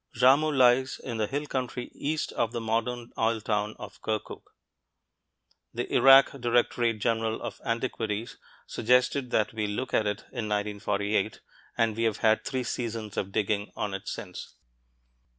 [0.15, 4.41] Jarmo lies in the hill country east of the modern oil town of Kirkuk.
[5.75, 11.41] The Iraq Directorate General of Antiquities suggested that we look at it in 1948,
[11.77, 14.55] and we have had three seasons of digging on it since.